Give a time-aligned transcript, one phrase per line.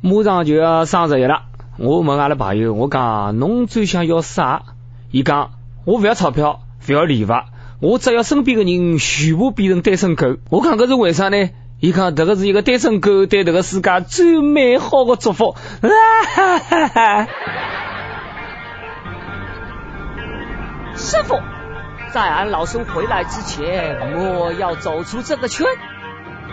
[0.00, 1.42] 马上就要双十一了，
[1.76, 4.62] 我问阿拉朋友，我讲侬最想要啥？
[5.10, 5.50] 伊讲
[5.84, 7.30] 我不要钞票，不要礼物，
[7.80, 10.36] 我只要身边的人全部变成单身狗。
[10.50, 11.50] 我讲搿是为啥呢？
[11.80, 15.56] 伊讲这个是一个单身狗对这个世界最美好的祝福。
[20.94, 21.40] 师傅，
[22.12, 25.66] 在俺老孙回来之前，莫要走出这个圈，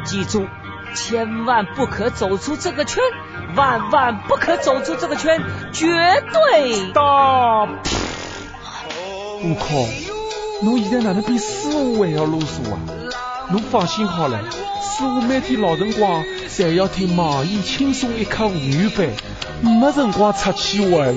[0.03, 0.47] 记住。
[0.93, 3.03] 千万不可走出这个圈，
[3.55, 7.01] 万万不可走出这个圈，绝对的。
[9.43, 9.87] 悟空，
[10.63, 12.79] 侬现在哪能比师傅还要啰嗦啊？
[13.51, 14.39] 侬放心好了，
[14.81, 19.07] 师傅每天老辰光侪要听网易轻松一刻妇女版，
[19.61, 21.15] 没辰光出去玩。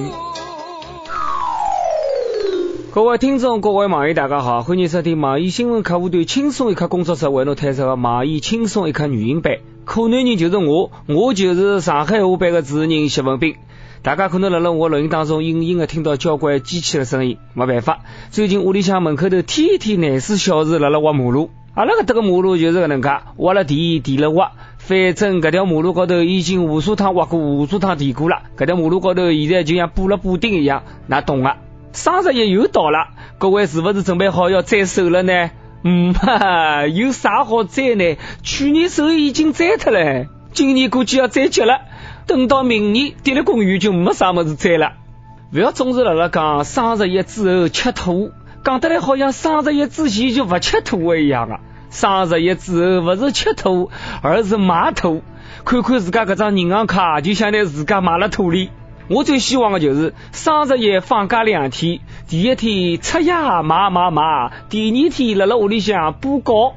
[2.90, 9.58] 各位听众，各位网友，大家好，欢迎收听网易新闻客户端轻松一刻工作室为侬推出的网易轻松一刻语音版。
[9.88, 13.56] 可男人就是我，我就是上海话版的主持人谢文斌。
[14.02, 23.08] 大家可能辣辣我录音当中隐隐的听到交关机器的声音，没办法，最近屋里向门口头天天廿四小时辣辣挖马路，阿拉搿搭个马路就是搿能介，
[23.38, 31.56] 挖了地，地了挖，反正搿条马路高头已经无数趟挖过，无数趟地过了，搿条马路高头现在就像补了补丁一样，哪懂啊？
[31.94, 33.08] 双十一又到了，
[33.38, 35.50] 各位是不是准备好要再手了呢？
[35.82, 38.16] 嗯哈哈，有啥好摘呢？
[38.42, 41.80] 去年手已经摘脱了，今年估计要摘绝了。
[42.26, 44.92] 等到明年，跌了公园就没啥么子摘了。
[45.52, 48.32] 不要总是辣辣讲双十一之后吃土，
[48.64, 51.60] 讲得来好像双十一之前就不吃土一样啊！
[51.90, 55.22] 双十一之后不是吃土，而是买土。
[55.64, 58.70] 看看自家搿张银行卡，就想拿自家埋了土里。
[59.08, 66.74] 我最希望的就是双十一放假两天，第一天出夜买买买，第二天辣辣屋里向补觉。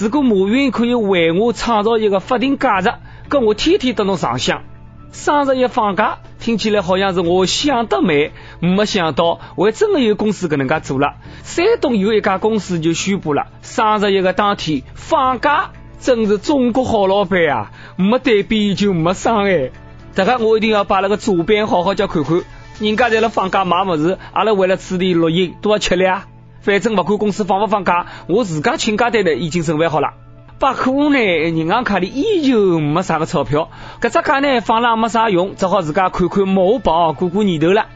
[0.00, 2.88] 如果马云可以为我创造一个法定假日，
[3.28, 4.62] 跟我天天得侬上香。
[5.10, 11.16] 双十一放假听起来好像是我想得美，没想到还真的有公司搿能介做了。
[11.42, 17.70] 山东有一家公司就宣布了，双十一个当天放假，真是中国好老板啊！
[17.96, 19.72] 没对比就没伤害。
[20.14, 22.42] 这个我一定要把那个左边好好叫看看，
[22.80, 26.26] 人家在那放假买么子，阿拉为了此地录音都要吃力啊。
[26.60, 30.14] 反正不管公司放不放假，我自家请假单呢已经准备好了。
[30.58, 31.18] 不过呢，
[31.50, 37.86] 银行卡里依旧没啥个钞票，搿只卡呢放了也没啥用，只好自家看看某宝过过年头了。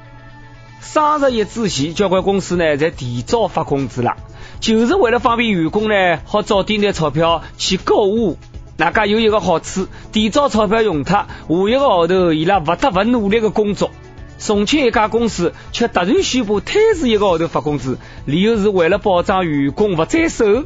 [0.80, 4.16] 双十一之前，交关公司呢在提早发工资了，
[4.58, 8.36] 就是为了方便员工呢好早点拿钞票去购物。
[8.76, 13.90] 大家有一个好处，提早钞票用脱，下一个号头伊拉不得不努力的工作。
[14.38, 20.64] 重庆一家公司却突然宣布推迟一个号头发工资，理由是为了保障员工不在手，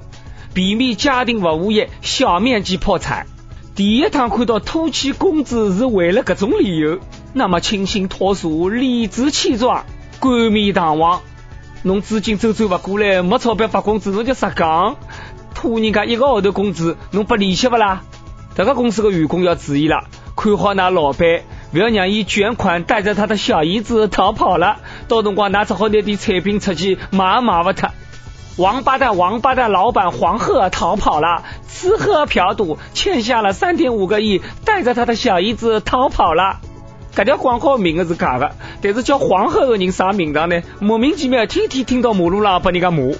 [0.53, 3.27] 避免家庭服务业小面积破产。
[3.77, 6.99] 第一趟看到拖欠工资是为了这种理由，
[7.33, 9.87] 那么清新脱俗、理直气壮、
[10.19, 11.21] 冠冕堂皇，
[11.85, 14.97] 侬资金周转不过来，没钞票发工资，侬就实讲。
[15.61, 18.01] 拖人家一个号头工资，侬不利息不啦？
[18.55, 20.05] 这个公司的员工要注意了，
[20.35, 24.79] 看好那老板，不要让伊卷款带着他的小姨子逃跑了。
[25.07, 27.91] 到辰光拿只好拿点产品出去卖也卖不脱。
[28.57, 36.61] 王八蛋，王八蛋，老板黄鹤逃跑了，吃喝嫖赌欠下了三点五个亿，带着他的小姨子逃跑了。
[37.15, 40.63] 这条广告名字是假的，但是叫黄鹤的人啥名堂呢？
[40.79, 43.13] 莫名其妙，天天听到马路上把人家骂。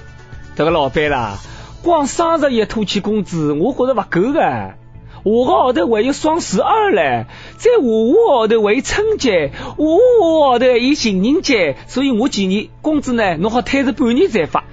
[0.55, 1.37] 这个老板啦。
[1.83, 4.41] 光双十一拖欠工资，我觉着不够的。
[4.41, 7.25] 下个号头还有双十二嘞，
[7.57, 7.83] 再下下
[8.27, 14.63] 号头还有春节，下下号头还有情人节，所以我建议工资呢，侬好推迟半年再发。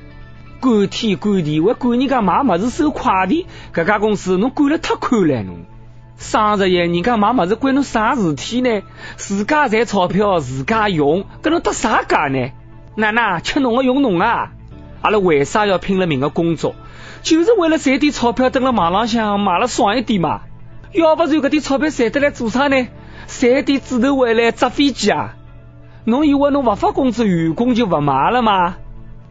[0.60, 5.60] 管天管地，还管人家买么子收快递，搿家公司侬管了太宽了侬。
[6.18, 8.82] 双十一人家买么子关侬啥事体呢？
[9.16, 12.50] 自家赚钞票自家用，搿侬得啥界呢？
[12.96, 14.52] 奶奶吃侬的用侬啊！
[15.00, 16.74] 阿拉为啥要拼了命的工作？
[17.22, 20.42] 就是为了赚点钞票，等了网浪向买了爽一点嘛。
[20.92, 22.88] 要不然搿点钞票赚得来做啥呢？
[23.26, 25.34] 赚点纸头回来砸飞机啊！
[26.04, 28.76] 侬以为侬不发工资，员工就不买了吗？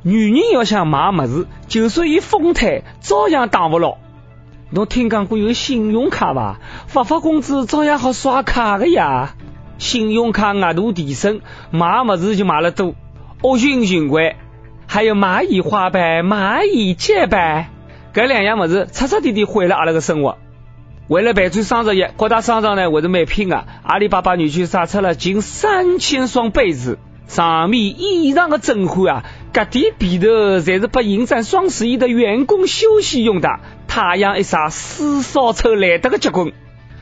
[0.03, 3.97] 女人要想买么子，就算伊疯摊，照样打勿牢。
[4.69, 6.59] 侬听讲过有信用卡伐？
[6.93, 9.33] 不发工资照样好刷卡的呀。
[9.79, 11.41] 信用卡额度提升，
[11.71, 12.93] 买么子就买了多，
[13.41, 14.35] 恶性循环。
[14.85, 17.69] 还有蚂蚁花呗、蚂蚁借呗。
[18.17, 20.39] 搿两样物事彻彻底底毁了阿拉个生活。
[21.07, 23.63] 为了办展双十一，各大商场呢还是蛮拼的。
[23.83, 26.97] 阿里巴巴女婿杀出了近三千双被子，
[27.27, 29.23] 上面异常的震撼啊！
[29.53, 30.27] 各点被头
[30.57, 33.59] 侪是拨迎战双十一的员工休息用的。
[33.87, 36.53] 太阳一晒，死烧臭来得个结棍。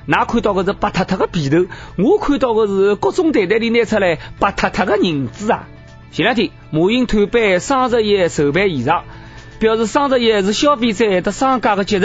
[0.08, 1.66] 那看到的是白塌塌的皮头，
[1.98, 5.70] 我看到的是各种袋袋里拿出来白塌塌的银子啊！
[6.12, 9.06] 前两天马云推办双十一筹备现场，
[9.60, 12.04] 表示双十一是消费者和商家的节日，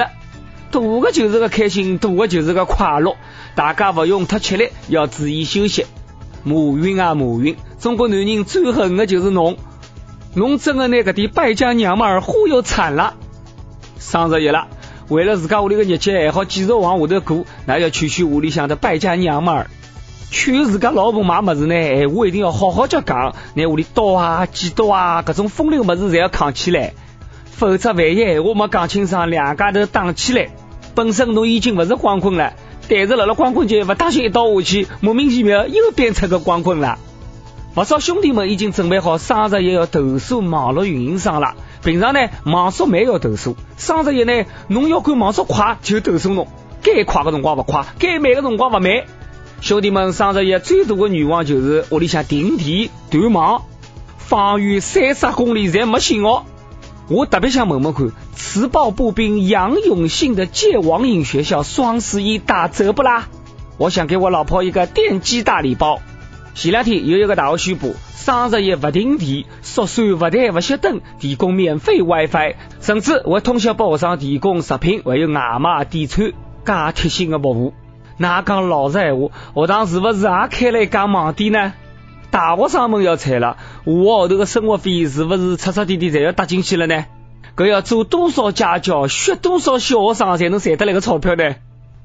[0.70, 3.16] 大的就是个开心，大的就是个快乐，
[3.54, 5.86] 大家不用太吃力，要注意休息。
[6.44, 9.56] 马云啊马云，中国男人最恨的就是侬，
[10.34, 13.14] 侬真的拿搿点败家娘们儿忽悠惨了。
[13.98, 14.68] 双十一了。
[15.08, 19.66] 为了自家屋里个日节还好继续往下头过，那要劝劝屋里向的败家娘们儿，
[20.30, 21.74] 劝自家老婆买么子呢？
[21.74, 26.94] 哎，我一定要好好叫讲，拿屋里刀啊、剪刀啊，各种风流么子侪要扛起来，
[27.60, 30.48] 否则万一我没讲清爽，两家头打起来，
[30.94, 32.54] 本身侬已经不是光棍了，
[32.88, 36.98] 但是辣辣光棍节不当心一刀下去，莫名其妙又变成个光棍了。
[37.74, 41.54] 不少兄弟们已经准备好双十一要投诉网络运营商了。
[41.84, 46.48] 平常呢，网速慢要投诉；双十一呢，侬要管网速快就投诉侬。
[46.82, 49.04] 该快的辰光不快，该慢的辰光不慢。
[49.60, 53.64] 兄弟们，双十一最大的愿望就是屋里向停电断网，
[54.16, 56.46] 方圆三十公里侪没信号。
[57.10, 63.24] 我特别想问问看，磁暴步兵杨永信的戒网瘾学校双十一打折不啦？
[63.78, 65.98] 我想给我老婆一个电击大礼包。
[66.54, 76.32] 前两天有一个大学宣布，双十一不停电、宿舍、不台、不熄灯，提供免费 WiFi，甚至会通宵给学生提供食品，还有外卖点餐，
[76.64, 77.74] 加贴心的服务。
[78.18, 81.72] 那讲老实闲话，学堂是不是也开了一家网店呢？
[82.30, 87.04] 大学生们要惨了，下个号头的生活费是不是彻彻底底侪要搭进去了呢？
[87.56, 91.56] 搿要做多少家教，学多少小学生才能赚得来个钞票呢？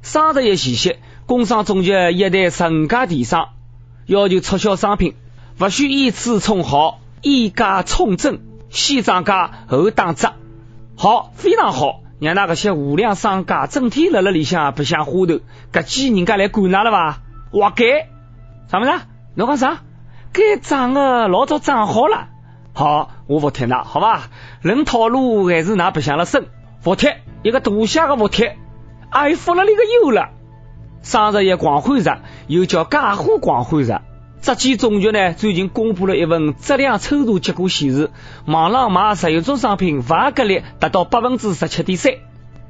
[0.02, 0.96] 双十一前夕，
[1.26, 3.50] 工商总局一台十五家电商。
[4.08, 5.16] 要求促销商品，
[5.58, 8.40] 不许依次充好，一价充真，
[8.70, 10.34] 先涨价后打折。
[10.96, 15.40] 好，非常好，让那个些无良商家整天辣辣里向白相花头，
[15.72, 17.22] 搿记人家来管哪了吧？
[17.52, 18.10] 活该！
[18.72, 19.04] 啥么子？
[19.36, 19.82] 侬讲啥？
[20.36, 22.28] 该涨的老早涨好了。
[22.74, 24.24] 好，我服帖㑚，好吧？
[24.62, 26.48] 论套路还是㑚白相了深，
[26.82, 28.58] 服帖一个大写的服帖，
[29.12, 30.32] 哎，服了你个有了。
[31.02, 32.04] 双十一狂欢日，
[32.48, 33.96] 又叫假货狂欢日。
[34.42, 38.12] 质检总局呢最近公布了一份质量抽查结果，显示
[38.46, 42.12] 网上买石油种商品，不合格率达到百分之十七点三，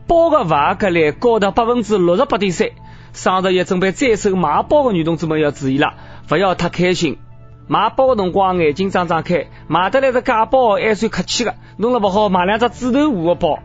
[0.06, 2.70] 包的不合格率高达百分之六十八点三。
[3.14, 5.96] 双十一准备再收买包的女同志们要注意了，
[6.28, 7.18] 不要太开心。
[7.68, 13.60] 买包的辰光眼睛张张开，买得来的假包还算客气的，弄了不好买两只纸头糊的包，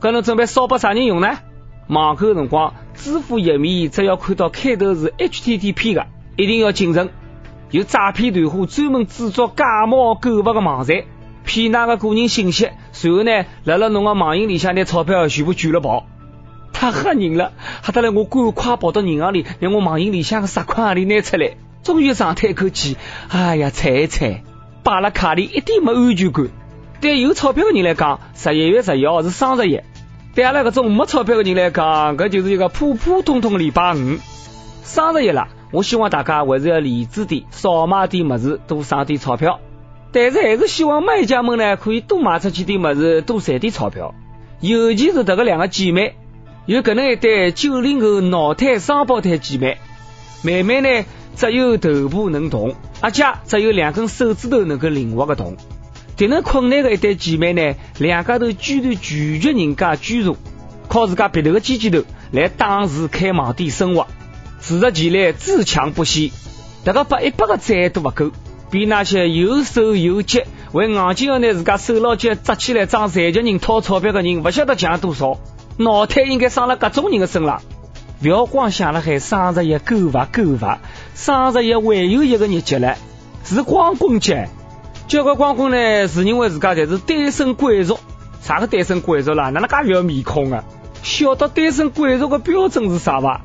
[0.00, 1.38] 搿侬准备烧拨啥人用呢？
[1.86, 6.06] 网购辰光，支付页面只要看到开头是 HTTP 的，
[6.36, 7.10] 一定要谨慎。
[7.70, 11.04] 有诈骗团伙专门制作假冒购物的网站，
[11.44, 16.06] 骗那个个人信息，随后呢，辣辣侬个网银里向拿钞票全部卷了跑，
[16.72, 17.52] 太吓人了！
[17.82, 21.52] 吓得来我赶快跑到银行里，拿我网银里向个十块钿拿出来，
[21.84, 22.96] 终于长叹一口气，
[23.28, 24.40] 哎呀，惨一惨，
[24.82, 26.48] 摆了卡里一点没安全感。
[27.00, 29.80] 对有钞票的人来讲，十一月十一号是双十一。
[30.34, 34.16] 对阿拉搿种没钞票的人来讲，搿就是一个普普通通的礼拜五。
[34.82, 39.60] 双十一了，我希望大家还是要理智点，少买点物事，多省点钞票。
[40.10, 44.14] 但是还是希望卖家们呢，可以多卖出去点物事，多赚点钞票。
[44.60, 46.14] 尤其是这个两个姐妹，
[46.64, 49.76] 有搿能一对九零后脑瘫双胞胎姐妹，
[50.42, 51.04] 妹妹呢
[51.36, 55.56] 只有头部能动，阿姐只有两根手指头能够灵活的动。
[56.16, 60.36] 这能困难的一对姐妹呢，两家头居然拒绝人家居住，
[60.88, 64.06] 靠自家鼻头的尖尖头来当时开网店生活，
[64.60, 66.32] 自食其力，自强不息。
[66.84, 68.30] 迭个把一百个赞都不够，
[68.70, 70.42] 比那些又瘦又急，
[70.72, 75.38] 为硬劲要拿自家手老脚扎起来装残疾人掏钞票的人，不晓得强多少。
[75.76, 77.60] 脑袋应该伤了各种人的身上，
[78.22, 80.58] 不要光想了还双十一购物购物，
[81.14, 82.96] 双十一还有一个日节嘞，
[83.44, 84.48] 是光棍节。
[85.06, 87.98] 交关光棍呢，自认为自家才是单身贵族。
[88.40, 89.50] 啥个单身贵族啦？
[89.50, 90.64] 哪能介要面孔啊？
[91.02, 93.42] 晓得单身贵族的标准是啥伐？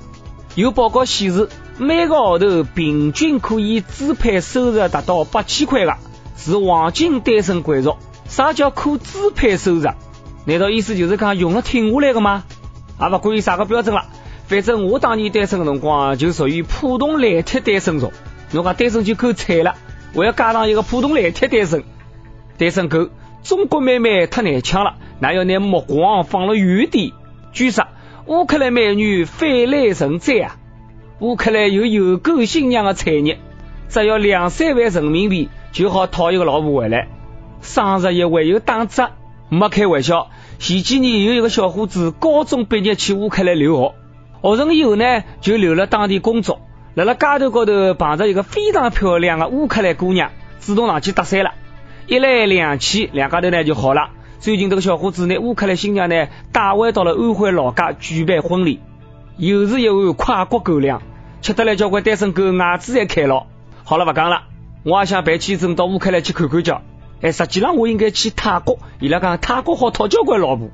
[0.56, 1.48] 有报告显示，
[1.78, 5.96] 每个号头平均可以支配收入达到八千块的，
[6.38, 7.96] 是黄金单身贵族。
[8.28, 9.88] 啥叫可支配收入？
[10.46, 12.44] 难道意思就是讲用了挺下来的吗？
[13.00, 14.06] 也不管以啥个标准了，
[14.50, 18.12] 反正我当年单身的辰光就属于普通烂铁单身族。
[18.52, 19.76] 侬讲单身就够惨了。
[20.16, 21.84] 我要加上一个普通烂铁单身，
[22.58, 23.10] 单身狗，
[23.44, 27.12] 中国妹妹太难抢了，那要拿目光放了远点。
[27.54, 27.86] 据说
[28.26, 30.58] 乌克兰美女泛滥成灾啊！
[31.20, 33.38] 乌克兰有有狗新娘的产业，
[33.88, 37.08] 只要两三万人民币就好讨一个老婆回来。
[37.62, 39.12] 双十一还有打折，
[39.50, 40.32] 没开玩笑。
[40.58, 43.94] 前几年有一个小伙子高中毕业去乌克兰留学，
[44.42, 46.62] 学成以后呢，就留了当地工作。
[46.96, 51.52] 在了街头高头碰着一个非常漂亮的乌克兰姑娘，主动上去搭讪了。
[52.08, 54.10] 一来两去，两家头呢就好了。
[54.40, 58.80] 最近这个小伙子呢，乌克兰新娘呢带回到了安徽老家举办婚礼，
[59.38, 61.02] 又是一碗跨国狗粮，
[61.42, 63.48] 吃得来交关单身狗牙齿侪开了。
[63.84, 64.44] 好了，不讲了，
[64.84, 66.82] 我也想办签证到乌克兰去看看叫。
[67.22, 70.70] 哎，实际上我应该去泰国，伊拉讲泰国好讨交关老婆。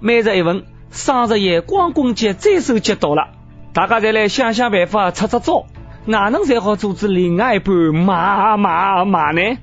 [0.00, 0.64] 每日一问，
[0.94, 3.30] 双十一光棍节再手节到了。
[3.72, 5.66] 大家再来想想办法，出出招，
[6.06, 9.58] 哪能才好阻止另外一半买买买呢？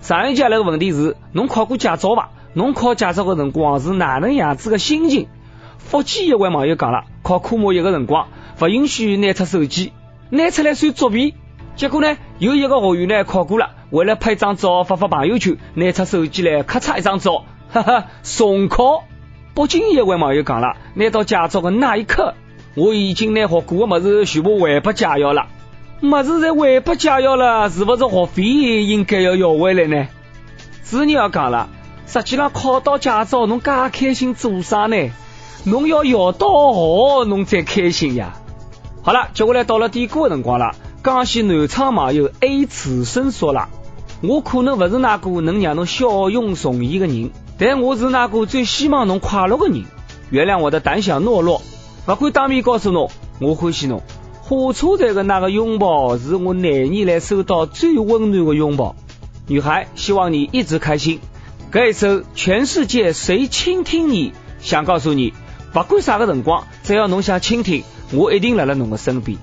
[0.00, 2.30] 上一节那个问题是：侬考过驾照吧？
[2.54, 5.26] 侬考驾照的辰光是哪能样子的心情？
[5.78, 9.92] 福建一位网友讲了，考科目一个辰光不允许拿出手机，
[10.30, 11.34] 拿出来算作弊。
[11.74, 19.02] 结果呢，有一个学员呢考过了，为了拍张照发发朋友圈，拿出手机来咔嚓一张照，哈哈，重考。
[19.58, 22.34] 北京一位网友讲了，拿到驾照的那一刻。
[22.76, 25.48] 我已经拿学过的么子全部还拨驾校了，
[25.98, 28.44] 么子在还拨驾校了，是不是学费
[28.84, 30.06] 应该要要回来呢？
[30.84, 31.68] 子女要讲了，
[32.06, 35.10] 实际上考到驾照，侬介开心做啥呢？
[35.64, 38.34] 侬要摇到学，侬才开心呀。
[39.02, 40.70] 好了，接下来到了点歌的辰光了。
[41.02, 43.68] 江西南昌网友 A 此生说了，
[44.22, 49.84] 我可能不是那个能让侬笑容重现的人，但我是那个最希望侬快乐的人。
[50.30, 51.60] 原谅我的胆小懦弱。
[52.06, 53.10] 不敢当面告诉侬，
[53.40, 54.02] 我欢喜侬。
[54.42, 58.96] 火车站的那个拥抱是我那年来收到最温暖的拥抱。
[59.46, 61.20] 女孩，希望你一直开心。
[61.70, 65.34] 这一首《全世界谁倾听你》，想告诉你，
[65.72, 69.36] 不管啥个辰光，只要侬想倾听，我一定来了侬的身边。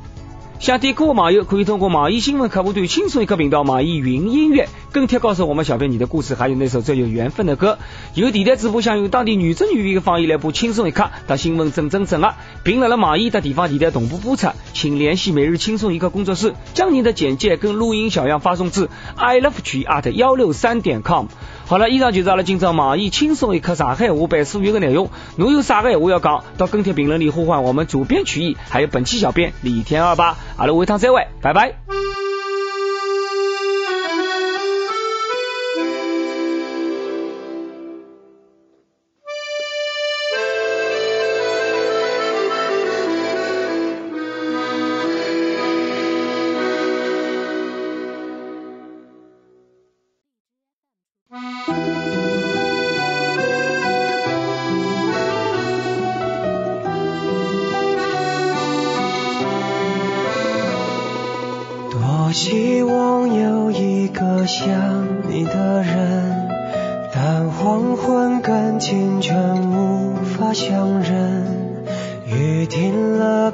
[0.57, 7.77] 想点歌的网友可以通过网易新闻客户端轻松一刻频道、网易云音乐跟帖告诉我们小编你的故事，还有那首最有缘分的歌。
[8.15, 21.27] 有电台主播想用当地女真女语的方言来播轻松一刻，到新闻正正正啊，并在了网易的地方电台同步播出，请联系每日轻松一刻工作室，将您的简介跟录音小样发送至 i love 曲 at 幺六三点 com。
[21.67, 25.09] 好了，以上就是阿拉今朝网易轻松一刻上海话版所有的内容。
[25.35, 30.37] 侬有啥个闲话要讲，到跟帖评论里呼唤我们主编曲艺，还有本期小编李天二吧。
[30.57, 32.04] 阿拉下趟再会，拜拜。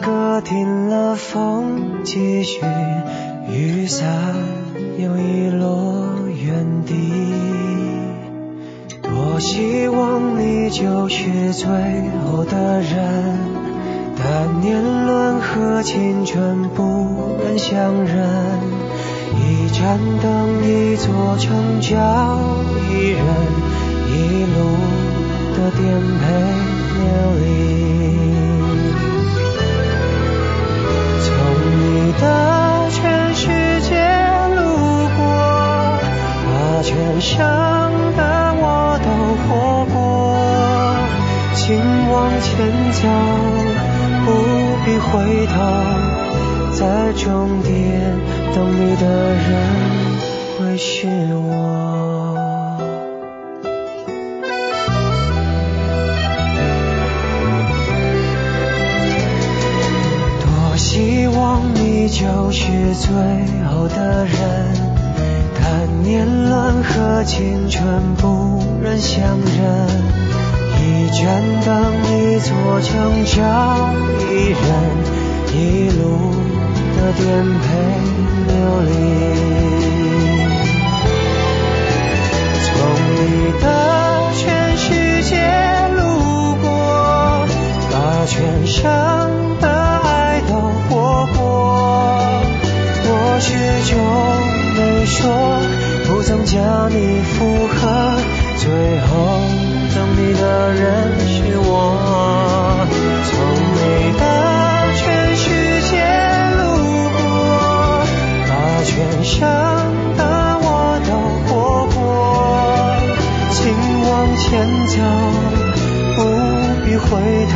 [0.02, 2.60] 歌停了，风继续，
[3.50, 4.08] 雨伞
[4.98, 6.94] 又遗落原地。
[9.04, 11.70] 多希望你就是最
[12.26, 13.38] 后的人。
[14.18, 18.28] 但年轮和青春不忍相认，
[19.36, 22.40] 一盏灯，一座城，叫
[22.90, 23.24] 一人，
[24.08, 24.58] 一路
[25.56, 25.82] 的颠
[26.20, 26.24] 沛
[26.98, 27.04] 流
[27.40, 28.41] 离。
[32.22, 33.90] 的全世界
[34.56, 34.60] 路
[35.18, 35.20] 过，
[36.46, 36.50] 把
[36.84, 37.36] 全生
[38.16, 38.22] 的
[38.62, 38.64] 我
[39.04, 39.08] 都
[39.44, 39.50] 活
[39.92, 39.98] 过，
[41.56, 41.66] 请
[42.12, 42.50] 往前
[42.94, 43.02] 走。
[44.24, 44.28] 不
[44.86, 45.10] 必回
[45.48, 45.54] 头，
[46.78, 47.72] 在终点
[48.54, 49.42] 等你的人
[50.60, 51.08] 会是
[62.12, 63.10] 就是最
[63.66, 64.36] 后的人，
[65.56, 69.88] 但年轮和青春不忍相认。
[70.84, 71.72] 一盏灯，
[72.12, 73.40] 一座城，找
[74.30, 74.60] 一人，
[75.54, 76.04] 一路
[76.98, 77.24] 的颠
[77.60, 77.66] 沛
[78.48, 78.90] 流离。
[82.68, 82.70] 从
[83.16, 83.20] 你
[83.62, 83.66] 的
[84.36, 84.44] 全
[84.78, 85.32] 世界
[85.96, 86.00] 路
[86.62, 86.68] 过，
[87.90, 88.80] 把全盛
[89.62, 89.66] 的
[93.84, 93.98] 就
[94.76, 95.60] 没说，
[96.08, 98.18] 不曾将你附和，
[98.58, 98.70] 最
[99.02, 99.10] 后。
[99.94, 101.68] 等你的人是我，
[103.28, 103.32] 从
[103.76, 103.80] 你
[104.18, 104.24] 的
[104.96, 105.44] 全世
[105.90, 105.92] 界
[106.58, 106.62] 路
[107.18, 107.20] 过，
[108.48, 108.50] 把
[108.86, 109.36] 全生
[110.16, 110.22] 的
[110.62, 110.66] 我
[111.06, 111.10] 都
[111.46, 111.52] 活
[111.94, 112.00] 过，
[113.52, 113.60] 请
[114.08, 114.48] 往前
[114.88, 114.96] 走，
[116.16, 116.20] 不
[116.86, 117.10] 必回
[117.52, 117.54] 头，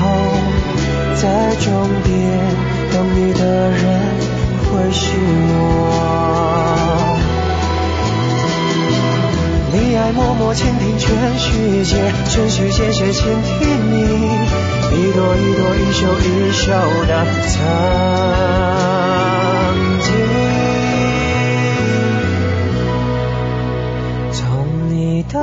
[1.16, 1.24] 在
[1.56, 1.66] 终
[2.04, 2.14] 点
[2.92, 3.80] 等你的人
[4.66, 5.04] 会是
[5.48, 6.15] 我。
[10.48, 11.10] 我倾听全
[11.40, 11.98] 世界，
[12.30, 13.98] 全世界却倾听你，
[14.92, 16.70] 一朵一朵，一袖一袖
[17.08, 17.58] 的曾
[20.02, 20.08] 经。
[24.32, 24.38] 从
[24.92, 25.34] 你的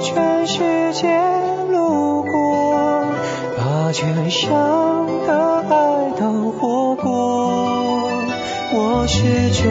[0.00, 1.06] 全世界
[1.70, 3.06] 路过，
[3.56, 8.10] 把全伤的爱都活过，
[8.72, 9.62] 我始终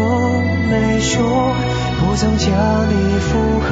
[0.70, 1.54] 没说。
[2.00, 2.48] 不曾将
[2.90, 3.72] 你附和，